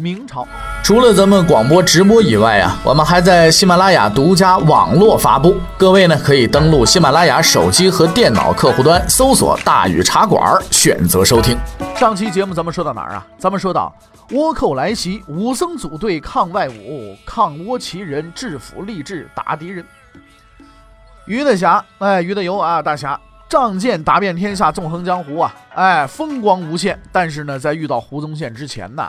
[0.00, 0.46] 明朝
[0.82, 5.56] 除了咱们广播直播以外啊，我们还在喜马拉雅独家网络发布。
[5.76, 11.56] 各位呢，可以登录喜马拉雅手机和电脑客户端，搜索“大禹茶馆”，选择收听。
[11.94, 13.26] 上期节目咱们说到哪儿啊？
[13.38, 13.94] 咱们说到
[14.30, 19.84] 倭寇来袭，武僧组队抗外侮，抗倭齐人，制服励志打敌人。
[21.26, 26.98] 于大侠，哎，于德游啊，大侠，仗剑打遍天下，纵横江湖啊，哎，风光无限。
[27.12, 29.08] 但是呢，在遇到胡宗宪之前呢？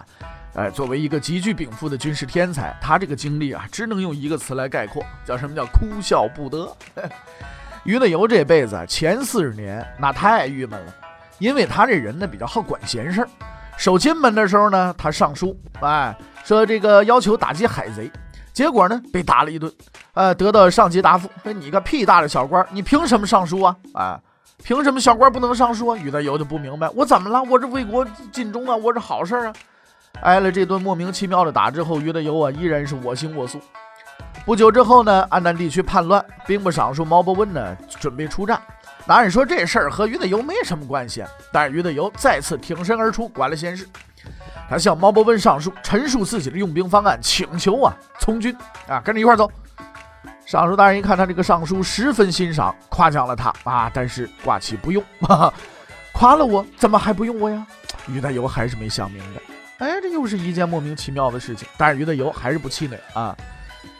[0.53, 6.69] 哎，作为一个极具禀赋的军事天才，他这个经历啊，只能用一个词来概括，叫什么叫哭笑不得。
[7.85, 10.93] 于德游这辈子前四十年那太郁闷了，
[11.39, 13.29] 因为他这人呢比较好管闲事儿。
[13.77, 18.11] 守金门的时候呢，他上书，哎，说这个要求打击海贼，
[18.51, 19.71] 结果呢被打了一顿，
[20.13, 23.75] 呃，得到上级答复说你个屁大的小官，你凭什么上书啊？
[23.93, 24.19] 啊，
[24.61, 25.97] 凭什么小官不能上书啊？
[25.97, 27.41] 于德游就不明白，我怎么了？
[27.41, 29.53] 我这为国尽忠啊，我这好事儿啊。
[30.21, 33.59] 挨了这顿莫名其妙的打之后，于德友啊依然是我行我素。
[34.45, 38.61] 不久之后呢，安南地区叛乱，兵部尚书毛伯温呢准备出战。
[39.05, 43.87] 那按说这事儿和于德友没什么关系，但是于德友再次挺身而出，管了闲事。
[44.69, 48.55] 他向毛伯温上书，陈述自己的用兵方案，请求啊从军
[48.87, 49.51] 啊跟着一块走。
[50.45, 55.03] 尚书大人一看他这个上书，十分欣赏，夸奖了他啊，但是挂起不用。
[56.13, 57.65] 夸了我，怎么还不用我呀？
[58.07, 59.41] 于德友还是没想明白。
[59.81, 63.35] 哎，这又是一件莫名其妙的事情，但是于德游还是不气馁啊。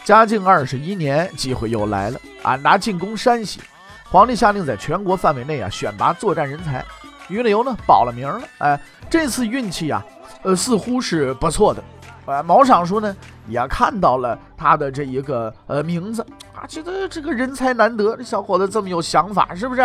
[0.04, 3.60] 嘉靖二十一年，机会又来了，俺拿进攻山西，
[4.08, 6.86] 皇帝下令在全国范围内啊选拔作战人才，
[7.30, 8.42] 于德游呢报了名了。
[8.59, 10.06] 哎，这次运气啊，
[10.44, 11.84] 呃，似乎是不错的。
[12.28, 13.16] 呃，毛尚书呢
[13.48, 19.81] 也看到了他的这一个呃名字啊，觉得这个人才难得，这小伙子这么有想法，是不是？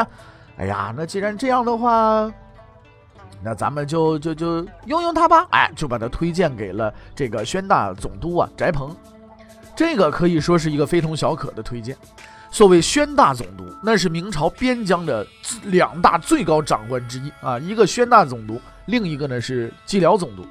[0.58, 2.30] 哎呀，那既然这样的话。
[3.42, 8.94] 那咱们就就就用用他吧，哎，就把他推荐给了这个宣大总督啊，翟鹏。
[9.74, 11.96] 这个可以说是一个非同小可的推荐。
[12.50, 15.26] 所谓宣大总督，那是明朝边疆的
[15.64, 20.46] 两大最高长官之一啊，一个宣大总督，另一个呢是蓟辽总督。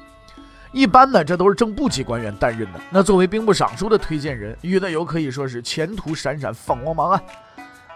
[0.71, 2.79] 一般呢，这都是正部级官员担任的。
[2.91, 7.21] 那作为兵部尚书的推荐人，于德友可以说是前途闪闪放光芒啊。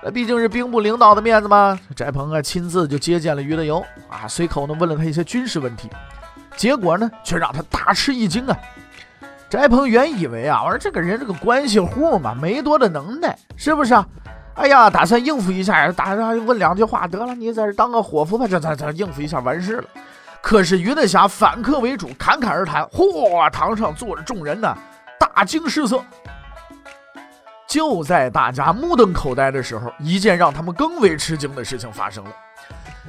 [0.02, 5.90] 那毕竟是兵部领导的面子嘛，翟鹏啊亲自就接见了于德游啊，随口呢问了他一些军事问题，
[6.56, 8.58] 结果呢却让他大吃一惊啊。
[9.50, 14.06] 翟鹏原以为啊，我说这个人这个关系户嘛，没多大能耐，是不是啊？
[14.56, 19.84] 哎呀，打算应付一下，打算问两句话得了，你在这当个伙夫吧，就咱咱应付一下完事了。
[20.42, 24.78] 可是于德侠反客为主，侃侃而谈，嚯，堂上坐着众人呢，
[25.20, 26.02] 大惊失色。
[27.70, 32.32] 就在大家目瞪口呆的时候，一件让他们更为吃惊的事情发生了。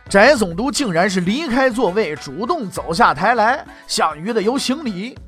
[0.09, 5.19] 翟总督竟然是离开座位，主动走下台来向于的游行礼。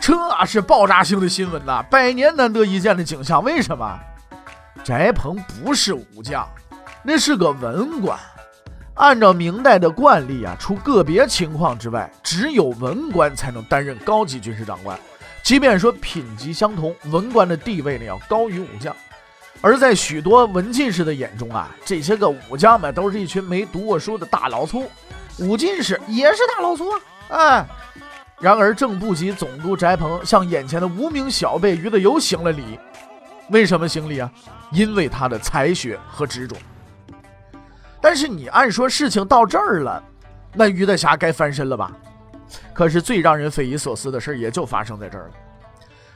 [0.00, 0.12] 这
[0.46, 3.40] 是爆炸性的新闻呐，百年难得一见的景象。
[3.44, 3.98] 为什么？
[4.82, 6.48] 翟鹏不是武将，
[7.04, 8.18] 那是个文官。
[8.94, 14.98] 按照明代的惯例啊，除个别情况之外，只有文官才能担任高级军事长官。
[15.42, 18.94] 即便说品级相同，文官的地位呢要高于武将，
[19.60, 24.88] 而在许多文进士的眼中啊，这些个武将们都是一群没读过书的大老粗，
[25.38, 27.00] 武进士也是大老粗啊！
[27.30, 27.66] 哎，
[28.38, 32.78] 然而正部级总督翟鹏向眼前的无名小辈于德游行了礼，
[33.48, 34.30] 为什么行礼啊？
[34.70, 36.56] 因为他的才学和执着。
[38.00, 40.02] 但是你按说事情到这儿了，
[40.54, 41.90] 那于大侠该翻身了吧？
[42.72, 45.30] 可是最让人匪夷所思的事也就发生在这儿了。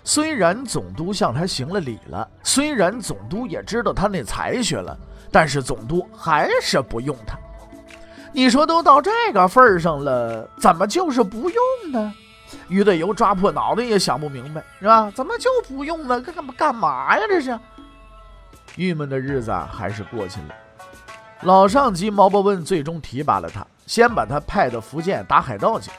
[0.02, 4.96] 虽然总督向他行了礼了，虽然总督也知道他那才学了，
[5.30, 7.38] 但是总督还是不用他。
[8.32, 12.12] 你说都到这个份儿上了，怎么就是不用呢？
[12.68, 15.10] 于德游抓破脑袋也想不明白，是吧？
[15.14, 16.20] 怎么就不用呢？
[16.20, 17.22] 干干嘛呀？
[17.28, 17.58] 这是。
[18.76, 20.54] 郁闷的日子还是过去了。
[21.42, 25.90] 老上级毛伯温最终提拔了他，先把他派到福建打海盗去。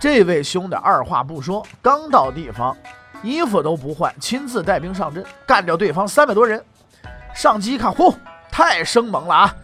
[0.00, 2.74] 这位兄弟二话不说，刚到地方，
[3.22, 6.64] 衣服都不换，亲自带兵上阵，干掉对方三百多人。
[7.34, 8.14] 上级一看，嚯，
[8.50, 9.54] 太生猛了啊！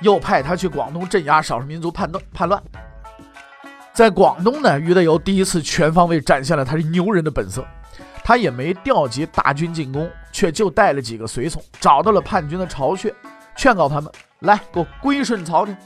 [0.00, 2.24] 又派他去广东镇压少数民族叛乱。
[2.32, 2.62] 叛乱，
[3.92, 7.62] 在广东呢，于德友第一次全方位展现了他是牛人的本色。
[8.24, 13.14] 他也没调集大军进攻，却就带了几个随从，找到了叛军的巢穴，
[13.54, 15.76] 劝告他们来，给我归顺朝廷。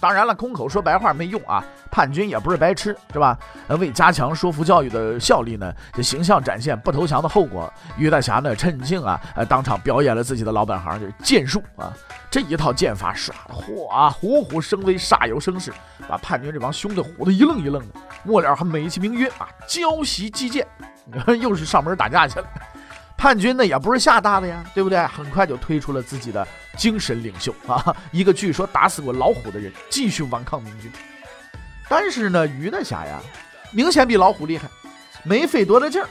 [0.00, 3.38] 当然了，空口说白话没用啊，叛军也不是白痴，是吧？
[3.68, 7.72] 呃，为加强说服教育的效力呢，这形象展现不投降的后果。
[7.96, 11.92] 于大侠呢，趁庆啊，当场表演了自己的老本行，就是剑术啊。
[12.30, 15.72] 这一套剑法耍的，嚯啊，虎虎生威，煞有声势，
[16.08, 17.94] 把叛军这帮兄弟唬得一愣一愣的。
[18.24, 20.66] 末了还美其名曰啊，交习击剑，
[21.40, 22.46] 又是上门打架去了。
[23.22, 24.98] 叛军呢也不是吓大的呀，对不对？
[25.06, 26.44] 很快就推出了自己的
[26.76, 30.90] 精神领袖啊， 一个据说打死过老虎的人，继续顽抗明军。
[31.88, 33.20] 但是呢，于大侠呀，
[33.70, 34.68] 明显比老虎厉害，
[35.22, 36.08] 没费多大劲儿，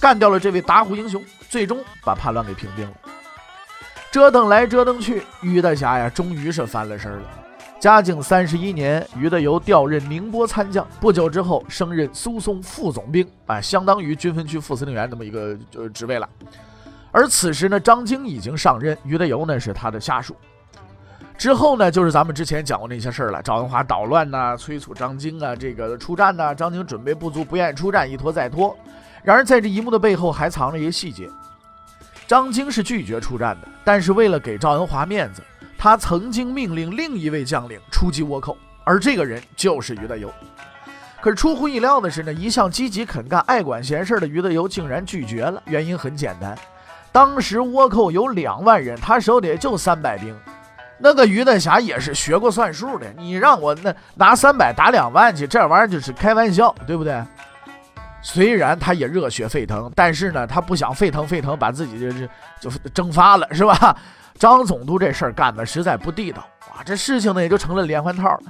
[0.00, 2.94] 干掉了这位打虎英雄，最终把叛乱给平定了。
[4.10, 7.43] 折腾来折腾去，于大侠呀，终于是翻了身了。
[7.80, 16.26] 嘉靖三十一年，于德猷调任宁波参将，不久之后升任苏松副总兵，啊，相当于军分区副司令员这么一个呃职位了。
[17.12, 20.34] 而此时呢，张京已经上任，于德猷呢是他的下属。
[21.36, 28.74] 之后呢，就是咱们之前讲过那些事儿了，赵文华捣乱呐，催促张京啊，这个出战呐，张京准备不足，不愿意出战，一拖再拖。
[29.22, 31.28] 然而在这一幕的背后，还藏着一个细节：
[32.26, 35.42] 张京是拒绝出战的，但是为了给赵文华面子。
[35.78, 40.28] 他曾经命令另一位将领出击倭寇，而这个人就是于德猷。
[41.20, 45.62] 可是出乎意料的是呢，一向积极肯干、爱管闲事的于德猷竟然拒绝了。
[45.66, 46.56] 原因很简单，
[47.12, 50.36] 当时倭寇有两万人，他手里就三百兵。
[50.98, 57.22] 那个于大侠也是学过算术的，你让我那拿三百打两万去，这玩意儿就是开玩笑，对不对？
[58.22, 62.28] 虽然他也热血沸腾，但是呢，他不想沸腾沸腾，把自己就是
[62.60, 63.96] 就蒸发了，是吧？
[64.38, 66.82] 张总督这事儿干的实在不地道啊！
[66.84, 68.42] 这事情呢也就成了连环套了。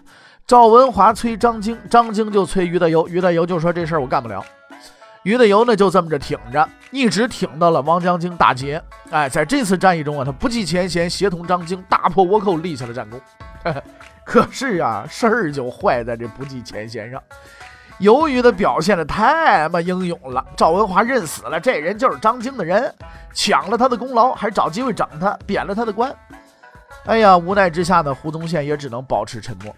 [0.47, 4.45] 赵文华催张京，张京就催于大猷，于大猷就说这事儿我干不了。
[5.23, 8.83] 于大猷呢就这么着挺着，一直挺到了王将军大捷。
[9.11, 13.21] 哎，在这次战役中啊，他不计前嫌，协同张京大破倭寇，立下了战功。
[14.25, 17.23] 可是啊，事儿就坏在这不计前嫌上。
[17.99, 22.93] 由于他表现的太妈英勇了，赵文华认死了，这人就是张京的人，
[23.33, 26.15] 抢了他的功劳，还找机会整他，贬了他的官。
[27.07, 29.75] 哎呀，无奈之下呢，胡宗宪也只能保持沉默。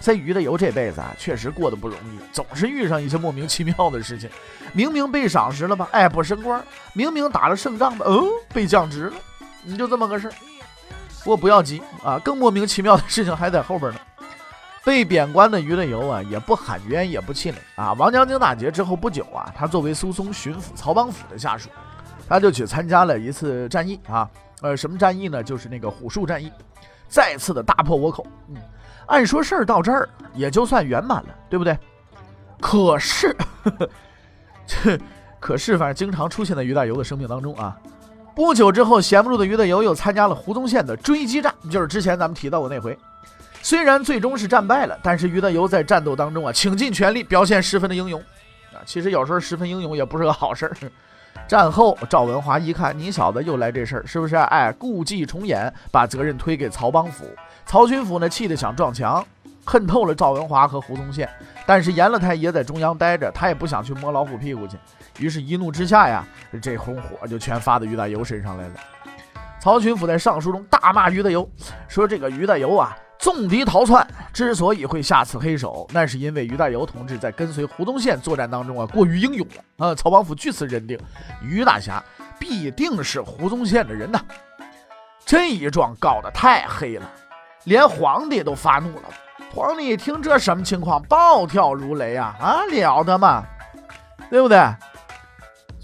[0.00, 4.28] 这于德猷这辈子啊，确实过得不容易，总是遇上一些莫名其妙的事情。
[4.72, 6.60] 明明被赏识了吧，哎，不升官；
[6.92, 9.12] 明明打了胜仗吧，哦，被降职了。
[9.62, 10.32] 你就这么个事儿。
[11.22, 14.00] 不过不要急啊，更莫名其妙的事情还在后边呢。
[14.84, 17.92] 被贬官的于德猷啊，也不喊冤，也不气馁啊。
[17.92, 21.68] 王将军大捷之后不久啊，他作为苏松巡抚曹邦府的下属，
[22.28, 24.28] 他就去参加了一次战役啊。
[24.62, 25.42] 呃，什么战役呢？
[25.42, 26.50] 就是那个虎树战役，
[27.08, 28.26] 再次的大破倭寇。
[28.48, 28.56] 嗯，
[29.06, 31.78] 按说事儿到这儿也就算圆满了，对不对？
[32.60, 33.34] 可是，
[33.64, 33.88] 呵呵
[34.66, 34.98] 这
[35.38, 37.76] 可是反正经常出现在于大猷的生命当中啊。
[38.34, 42.98] 不久之后，闲不住的于德猷又参加了胡宗宪的追击战，就是之前咱们提到过那回。
[43.62, 48.20] 虽然最终是战败了，但是于德猷在战斗当中啊，倾尽全力，表现十分的英勇
[48.72, 48.80] 啊。
[48.86, 50.76] 其实有时候十分英勇也不是个好事儿。
[51.46, 54.36] 战后，赵文华一看你小子又来这事儿，是不是？
[54.36, 57.24] 哎，故伎重演，把责任推给曹邦府。
[57.66, 59.24] 曹巡抚呢，气得想撞墙，
[59.64, 61.28] 恨透了赵文华和胡宗宪。
[61.66, 64.76] 但是严老太爷在中央待着，他也不想去摸老虎屁股去。
[65.18, 66.24] 于是，一怒之下呀，
[66.62, 68.74] 这红火就全发到于大猷身上来了。
[69.60, 71.46] 曹巡抚在上书中大骂于大猷，
[71.88, 72.96] 说这个于大猷啊。
[73.20, 79.94] 纵敌逃窜，之所以会下此黑手，那是因为于大猷同志在跟随胡宗宪作战当中啊，过于英勇了啊。
[79.94, 80.98] 曹邦府据此认定，
[81.42, 82.02] 于大侠
[82.38, 84.18] 必定是胡宗宪的人呐。
[85.26, 87.08] 这一状告的太黑了，
[87.64, 89.02] 连皇帝都发怒了。
[89.54, 93.44] 皇帝一听这什么情况，暴跳如雷啊啊，了得嘛，
[94.30, 94.58] 对不对？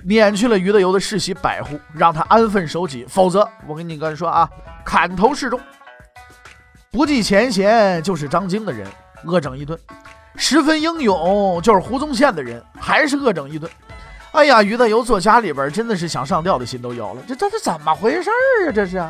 [0.05, 4.49] 免去了于大猷的世袭百户，让他安分守己，否则我跟你哥说啊，
[4.85, 5.61] 砍头示众。
[6.91, 8.87] 不计前嫌就是张京的人，
[9.25, 9.77] 恶整一顿；
[10.37, 13.71] 十分英勇就是胡宗宪的人，还是恶整一顿。
[14.33, 17.23] 哎呀，于德猷坐家里边真的是想上吊的心都有了。
[17.27, 18.73] 这这这怎么回事儿啊？
[18.73, 19.05] 这是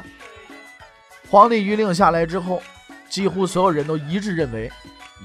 [1.28, 2.62] 皇帝谕令下来之后，
[3.08, 4.70] 几乎所有人都一致认为，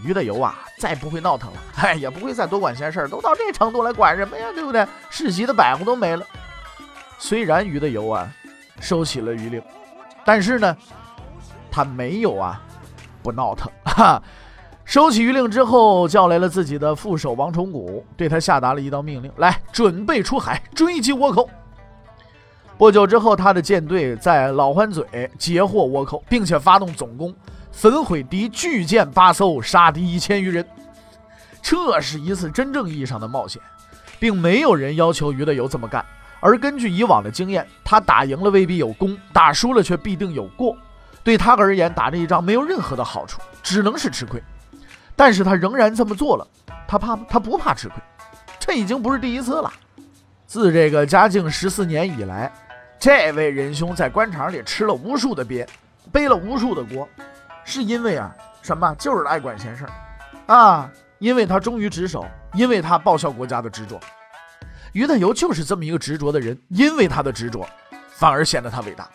[0.03, 4.47] 于德猷啊再不会闹腾了，哎，也不会再多管闲事儿都到这程度来管什么呀？
[4.53, 4.85] 对不对？
[5.09, 6.25] 世袭的百户都没了。
[7.17, 8.31] 虽然于德猷啊
[8.79, 9.61] 收起了谕令，
[10.23, 10.77] 但是呢。
[11.71, 12.61] 他没有啊，
[13.23, 14.21] 不闹腾 哈。
[14.83, 21.49] 收起谕令之后，叫来了自己的副手王崇古，对他下达了一道命令：来，准备出海追击倭寇。
[22.77, 25.05] 不久之后，他的舰队在老欢嘴
[25.37, 27.33] 截获倭寇，并且发动总攻，
[27.71, 30.65] 焚毁敌巨舰八艘，杀敌一千余人。
[31.61, 33.61] 这是一次真正意义上的冒险。
[34.19, 36.05] 并没有人要求于德友这么干。
[36.39, 40.77] 而根据以往的经验，他打赢了未必有功，打输了却必定有过。
[41.23, 44.41] 对他而言，打这一仗没有任何的好处，只能是吃亏。
[45.15, 46.47] 但是他仍然这么做了，
[46.87, 47.25] 他怕吗？
[47.29, 48.01] 他不怕吃亏，
[48.59, 49.71] 这已经不是第一次了。
[50.47, 52.51] 自这个嘉靖十四年以来，
[52.99, 55.67] 这位仁兄在官场里吃了无数的鳖，
[56.11, 57.07] 背了无数的锅，
[57.63, 58.93] 是因为啊什么？
[58.95, 60.91] 就是爱管闲事儿啊！
[61.19, 63.99] 因为他忠于职守，因为他报效国家的执着。
[64.91, 67.65] 于大猷就是这么一个执着的人，因为他的执着，
[68.09, 69.07] 反而显得他伟大。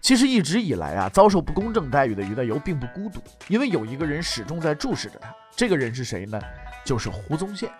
[0.00, 5.28] 其实一直以来啊，遭受不公正待遇的于大猷并不孤独，因为有一个人始终在注视着他。
[5.54, 6.40] 这个人是谁呢？
[6.84, 7.70] 就是胡宗宪。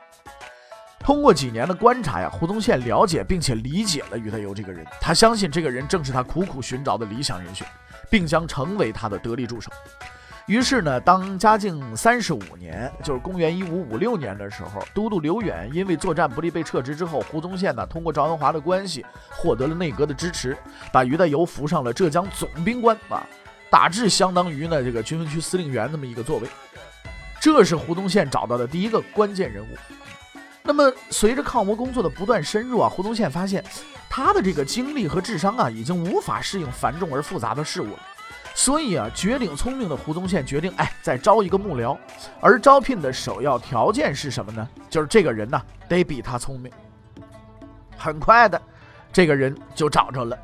[0.98, 7.66] 通过几年的观察呀，胡宗宪了解并且理解了于大猷这个人，他相信这个人正是他苦苦寻找的理想人选，
[8.10, 9.70] 并将成为他的得力助手。
[10.50, 20.58] 于是呢，当嘉靖三十五年，就是公元一五五六年的时候，都督刘远因为作战不利被撤职之后，胡宗宪呢通过赵文华的关系获得了内阁的支持，
[20.92, 23.24] 把于大猷扶上了浙江总兵官啊，
[23.70, 26.48] 大致相当于呢这个军分区司令员那么一个座位。
[27.38, 29.68] 这是胡宗宪找到的第一个关键人物。
[30.64, 33.64] 那么随着抗倭工作的不断深入啊，胡宗宪发现
[34.08, 38.00] 他的这个精力和智商啊，已经无法适应繁重而复杂的事物了。
[38.60, 41.96] 所以啊，绝顶聪明的胡宗宪决定，哎，再招一个幕僚，
[42.42, 44.68] 而招聘的首要条件是什么呢？
[44.90, 46.70] 就是这个人呢，得比他聪明。
[47.96, 48.60] 很快的，
[49.10, 50.38] 这个人就找着了。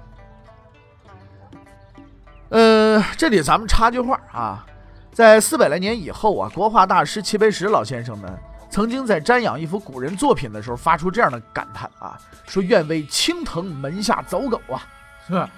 [2.48, 4.64] 呃，这里咱们插句话啊，
[5.12, 8.38] 在四百来年以后啊，国画大师齐白石老先生呢，
[8.70, 14.80] 曾经在瞻仰一幅古人作品的时候，发出这样的感叹啊，说愿为青藤门下走狗啊，
[15.26, 15.50] 是吧？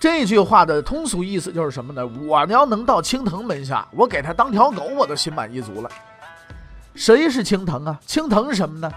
[0.00, 2.06] 这句话的通俗意思就是什么呢？
[2.06, 5.90] 我呢要能到青藤门下，我给他当条狗，我都心满意足了。
[6.94, 7.98] 谁是青藤啊？
[8.06, 8.90] 青藤是什么呢？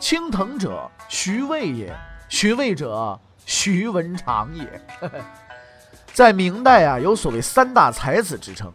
[0.00, 1.94] 青藤者，徐渭也。
[2.28, 4.82] 徐渭者，徐文长也。
[6.12, 8.72] 在明代啊，有所谓三大才子之称，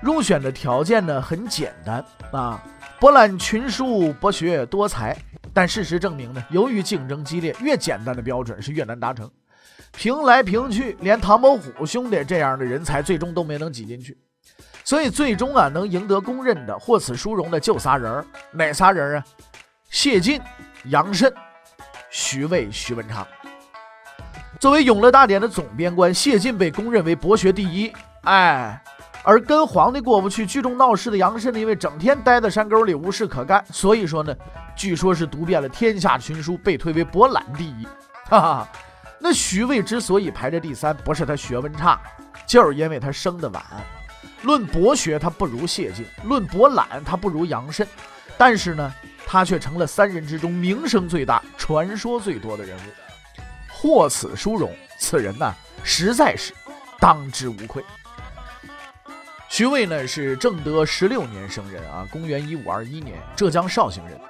[0.00, 2.62] 入选的条件呢很简单啊，
[2.98, 5.16] 博览群书，博学多才。
[5.52, 9.30] 但事实证明呢，由于竞争激烈，越简单的标准是越难达成。
[9.92, 14.16] 评来评去，连唐伯虎兄弟这样的人才最终都没能挤进去，
[14.84, 19.24] 所以最终啊，能赢得公认的获此殊荣的就仨人儿哪仨人啊？
[19.90, 20.40] 谢晋、
[20.84, 21.32] 杨慎、
[22.10, 23.26] 徐渭、徐文长。
[24.60, 27.92] 作为《永乐大典》的总编官，谢晋被公认为博学第一，
[28.22, 28.80] 哎，
[29.22, 34.34] 而跟皇帝过不去、聚众闹事的杨慎呢，因为整天待在山沟里无事可干，所以说呢，
[34.76, 37.86] 据说是读遍了天下群书，被推为博览第一，
[38.28, 38.68] 哈哈。
[39.20, 42.00] 那徐渭之所以排在第三，不是他学问差，
[42.46, 43.62] 就是因为他生得晚。
[44.42, 47.86] 论博学，他不如谢晋；论博览，他不如杨慎。
[48.36, 48.94] 但是呢，
[49.26, 52.80] 他却成了三人之中名声最大、传说最多的人物。
[53.68, 56.54] 获此殊荣，此人呢，实在是
[57.00, 57.84] 当之无愧。
[59.48, 64.20] 徐渭呢，是正德十六年生人啊，公元一五二一年，浙江绍兴人。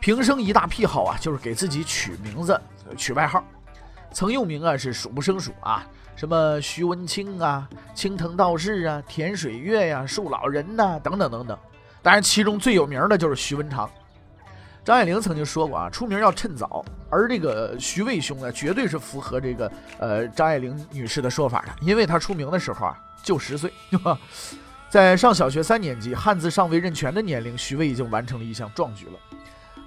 [0.00, 2.60] 平生一大癖好啊，就是给自己取名字、
[2.96, 3.44] 取外号。
[4.12, 11.58] 曾用名啊是数不胜数啊，什么徐文清啊、青藤道士啊、田水月呀、树老人呐等等等等。
[12.02, 13.90] 当然，其中最有名的就是徐文长。
[14.84, 24.18] 张爱玲曾经说过啊，出名要趁早，而这个徐渭兄呢，绝对是符合这个呃张爱玲女士的说法的，因为他出名的时候啊就十岁，对吧
[24.90, 29.12] 在上小学三年级，汉字尚未认全的年龄，徐渭已经完成了一项壮举了。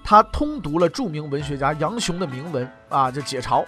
[0.01, 3.65] 他通读了著名文学家杨雄的铭文啊，就解嘲。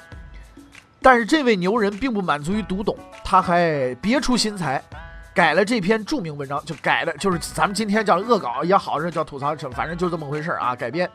[1.01, 4.81] 但是这位牛人并不满足于读懂，他还别出心裁，
[5.33, 10.75] 改了这篇著名文章，就改了，就是咱们今天叫恶搞也好，是叫吐槽，反正就是这么回事儿啊。
[10.75, 11.09] 改编，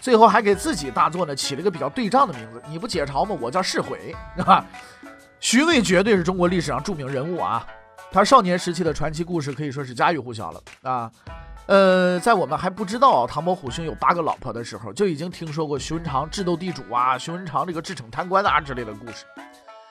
[0.00, 2.62] 最后还给自己大作呢起了个比较对仗的名字。
[2.68, 3.36] 你不解嘲吗？
[3.40, 4.14] 我叫释悔，
[4.44, 4.64] 啊。
[5.40, 7.64] 徐渭绝对是中国历史上著名人物啊，
[8.10, 11.10] 他少年时期的传奇故事可以说是家喻户晓了啊。
[11.68, 19.26] 呃，在我们还不知道唐伯虎兄有八个老婆的时候，就已经听说过徐文长智斗地主啊，徐文长这个智惩贪官啊之类的故事。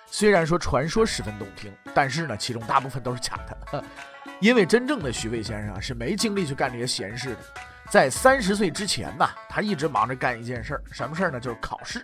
[0.07, 3.39] 虽然说传说十分动听，但是呢，其中大部分都是假
[3.71, 3.83] 的。
[4.39, 7.37] 因为真正的徐渭先生是没精力去干这些闲事的。
[7.91, 11.39] 在三十岁之前呢，他一直忙着干一件事儿，什么事儿呢？
[11.39, 12.03] 就是考试。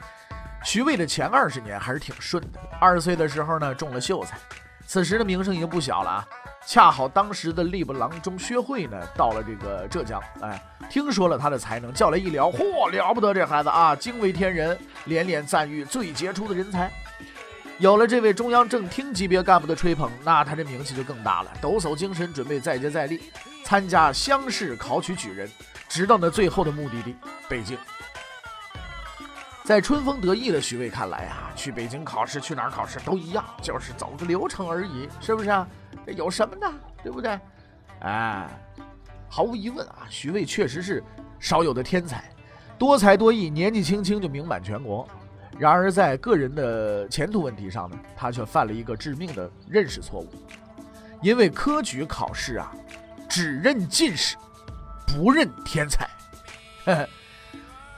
[0.64, 2.58] 徐渭的前二十年还是挺顺的。
[2.80, 4.38] 二十岁的时候呢，中了秀才，
[4.86, 6.28] 此时的名声已经不小了啊。
[6.66, 16.90] 恰好当时的吏部郎中薛慧呢，到了这个浙江，哎，听说了他的才能，叫来一聊，嚯，了不得，这孩子啊，惊为天人，连连赞誉最杰出的人才。
[17.78, 23.20] 有了这位中央正厅级别干部的吹捧，那他这名气就更大了，抖擞精神，准备再接再厉，
[23.64, 25.50] 参加乡试考取举人，
[25.88, 27.16] 直到那最后的目的地
[27.48, 27.76] 北京。
[29.64, 35.66] 在春风得意的徐渭看来啊，去北京考试，去哪儿考试都一样，就是走个流程而已，是不是啊？
[36.04, 36.72] 这有什么呢？
[37.02, 37.38] 对不对？
[38.00, 38.48] 哎，
[39.28, 41.02] 毫无疑问啊，徐渭确实是
[41.38, 42.28] 少有的天才，
[42.76, 45.08] 多才多艺，年纪轻轻就名满全国。
[45.58, 50.28] 然而在个人的前途问题上呢，他却犯了一个致命的认识错误，
[51.20, 52.72] 因为科举考试啊，
[53.28, 54.36] 只认进士，
[55.06, 56.08] 不认天才。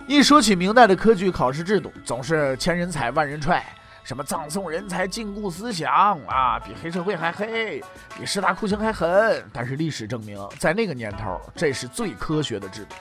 [0.07, 3.65] 一说起明代的科举考试制度，总是千人踩万人踹，
[4.03, 5.91] 什么葬送人才、禁锢思想
[6.27, 7.83] 啊，比黑社会还黑，
[8.19, 9.43] 比十大酷刑还狠。
[9.51, 12.95] 但是历史证明，在那个年头，这是最科学的制度。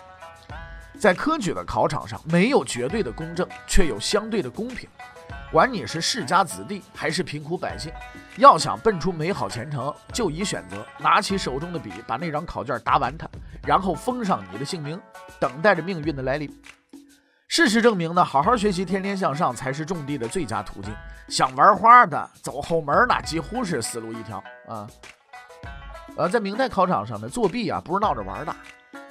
[0.98, 4.88] 在科举的考场上，没有绝对的公正，却有相对的公平。
[5.52, 7.92] 管你是世家子弟还是贫苦百姓，
[8.38, 13.28] 要想奔出美好前程，就宜选择拿起手中的笔，把那张考卷答完它，
[13.68, 14.98] 然后封上你的姓名，
[15.38, 16.50] 等待着命运的来临。
[17.56, 20.92] 事实证明呢，好好学习，天天向上才是种地的最佳途径。
[21.28, 24.88] 想玩花的，走后门那几乎是死路一条啊。
[26.18, 28.56] 呃，在明代考场上呢，作弊啊不是闹着玩的，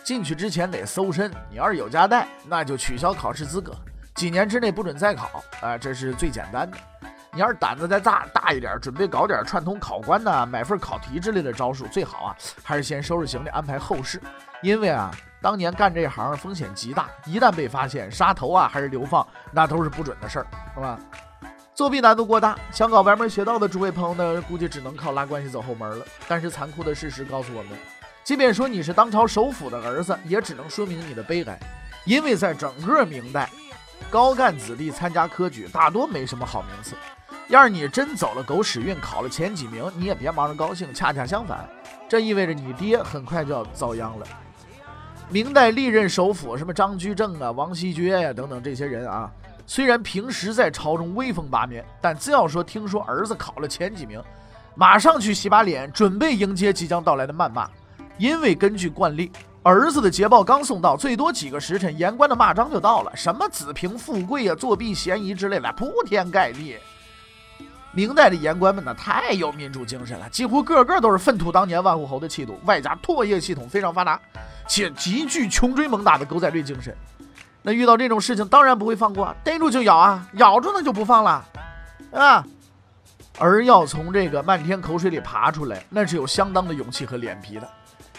[0.03, 1.31] 进去之前得搜身。
[1.49, 3.73] 你要是有家带，那就取消考试资格，
[4.17, 5.41] 几年之内不准再考。
[5.61, 6.77] 啊，这是最简单的。
[7.33, 14.21] 你要是胆子再大大一点，准备搞点串通考官呢，买份考题之类的招数，最好啊，还是先收拾行李安排后事，
[14.63, 15.13] 因为啊。
[15.43, 20.97] 当年干这行风险极大，一旦被发现，杀头啊还是流放，那都是不准的事儿，是吧？
[21.75, 26.07] 作弊难度过大，想搞歪门邪道的诸位朋友呢，估计只能靠拉关系走后门了。
[26.29, 27.73] 但是残酷的事实告诉我们，
[28.23, 31.59] 即便说你是当朝首辅的儿子，也只能说明你的悲哀，
[32.05, 33.51] 因为在整个明代，
[34.11, 36.95] 高干子弟参加科举大多没什么好名次。
[37.49, 41.69] 要是你真走了狗屎运，考了前几名，你也别忙着高兴，恰恰相反，
[42.09, 44.27] 这意味着你爹很快就要遭殃了。
[45.31, 49.31] 明代历任首辅，什么张居正啊、王希爵呀等等这些人啊，
[49.67, 54.23] 虽然平时在朝中威风八面，但只要说听说儿子考了前几名，
[54.75, 57.69] 马上去洗把脸，准备迎接即将到来的谩骂。
[58.19, 59.33] 因为根据惯例，
[59.63, 66.77] 儿子的捷报刚送到，最多几个时辰，言官的骂章就到了，什么子凭富贵啊、作弊嫌疑之类的，铺天盖地。
[67.95, 74.21] 明代的言官们呢，太有民主精神了，几乎个个都是粪土当年万户侯的气度，外加唾液系统非常发达，
[74.73, 76.97] 且极具穷追猛打的狗仔队精神。
[77.61, 81.45] 那遇到这种事情，当然不会放过，逮住就咬啊，咬住那就不放了
[82.11, 82.43] 啊。
[83.39, 87.69] 而要从这个漫天口水里爬出来，那是有相当的勇气和脸皮的。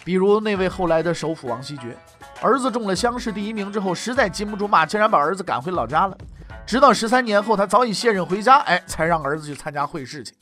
[0.03, 1.97] 比如那位后来的首辅王希爵，
[2.39, 6.15] 儿子中了乡试第一名之后，实在禁不住骂，竟然把儿子赶回老家了。
[6.67, 10.35] 直到十三年后，他早已卸任回家，哎，才让儿子去参加会试去。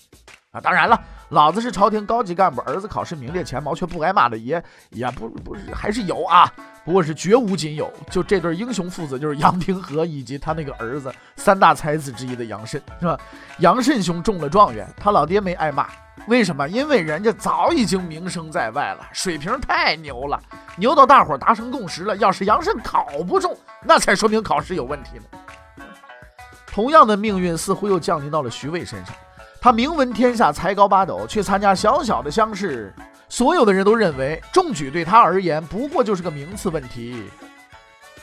[0.51, 6.51] 啊，当然了，老子是朝廷高级干部，儿子考试名列前茅却不挨骂的也也不不是还是有啊，
[6.83, 7.89] 不过是绝无仅有。
[8.09, 13.17] 就这对英雄父子，就是杨廷和以及他那个儿子三大才子之一的杨慎，是吧？
[13.59, 15.87] 杨慎兄中了状元，他老爹没挨骂，
[16.27, 16.67] 为什么？
[16.67, 20.37] 因为人家早已经名声在外了，水平太牛了，
[20.75, 22.17] 牛到大伙达成共识了。
[22.17, 25.23] 要是杨慎考不中，那才说明考试有问题呢。
[26.67, 29.15] 同样的命运似乎又降临到了徐渭身上。
[29.63, 32.91] 他名闻天下，才高八斗，去参加小小的乡试，
[33.29, 37.29] 所有的人都认为中举对他而言不过就是个名次问题。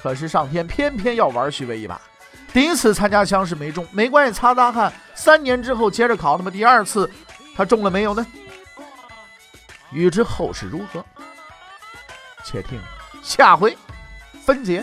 [0.02, 2.00] 可是上天偏偏要玩徐渭一把。
[2.52, 4.92] 第一次参加乡试没中，没关系，擦擦汗。
[5.14, 7.08] 三年之后接着考，那么第二次
[7.54, 8.26] 他中了没有呢？
[9.92, 11.04] 欲知后事如何，
[12.44, 12.80] 且听
[13.22, 13.78] 下回
[14.44, 14.82] 分解。